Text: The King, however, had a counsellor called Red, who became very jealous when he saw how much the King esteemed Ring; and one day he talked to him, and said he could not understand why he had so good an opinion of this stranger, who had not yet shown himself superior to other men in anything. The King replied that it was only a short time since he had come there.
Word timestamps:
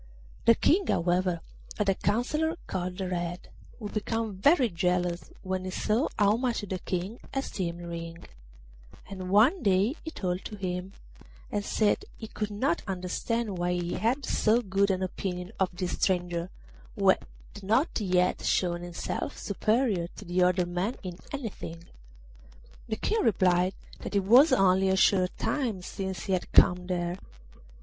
The 0.45 0.55
King, 0.55 0.87
however, 0.87 1.41
had 1.77 1.87
a 1.87 1.93
counsellor 1.93 2.57
called 2.65 2.99
Red, 2.99 3.49
who 3.77 3.87
became 3.87 4.33
very 4.33 4.67
jealous 4.67 5.29
when 5.43 5.63
he 5.63 5.69
saw 5.69 6.07
how 6.17 6.37
much 6.37 6.61
the 6.61 6.79
King 6.79 7.19
esteemed 7.35 7.81
Ring; 7.87 8.23
and 9.07 9.29
one 9.29 9.61
day 9.61 9.93
he 10.03 10.09
talked 10.09 10.45
to 10.45 10.55
him, 10.55 10.93
and 11.51 11.63
said 11.63 12.03
he 12.17 12.25
could 12.25 12.49
not 12.49 12.81
understand 12.87 13.59
why 13.59 13.73
he 13.73 13.93
had 13.93 14.25
so 14.25 14.63
good 14.63 14.89
an 14.89 15.03
opinion 15.03 15.51
of 15.59 15.69
this 15.71 15.91
stranger, 15.91 16.49
who 16.97 17.09
had 17.09 17.21
not 17.61 17.99
yet 18.01 18.41
shown 18.43 18.81
himself 18.81 19.37
superior 19.37 20.07
to 20.15 20.41
other 20.41 20.65
men 20.65 20.95
in 21.03 21.19
anything. 21.31 21.83
The 22.87 22.95
King 22.95 23.21
replied 23.21 23.75
that 23.99 24.15
it 24.15 24.23
was 24.23 24.51
only 24.51 24.89
a 24.89 24.95
short 24.97 25.37
time 25.37 25.83
since 25.83 26.23
he 26.25 26.33
had 26.33 26.51
come 26.53 26.87
there. 26.87 27.19